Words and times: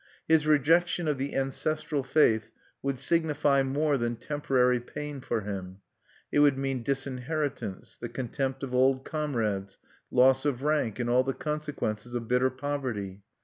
His 0.27 0.47
rejection 0.47 1.07
of 1.07 1.19
the 1.19 1.35
ancestral 1.35 2.01
faith 2.01 2.49
would 2.81 2.97
signify 2.97 3.61
more 3.61 3.99
than 3.99 4.15
temporary 4.15 4.79
pain 4.79 5.21
for 5.21 5.41
him: 5.41 5.81
it 6.31 6.39
would 6.39 6.57
mean 6.57 6.81
disinheritance, 6.81 7.99
the 7.99 8.09
contempt 8.09 8.63
of 8.63 8.73
old 8.73 9.05
comrades, 9.05 9.77
loss 10.09 10.43
of 10.43 10.63
rank, 10.63 10.97
and 10.97 11.07
all 11.07 11.23
the 11.23 11.35
consequences 11.35 12.15
of 12.15 12.27
bitter 12.27 12.49
poverty. 12.49 13.21